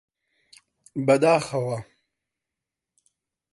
بەداخەوە! 1.05 1.77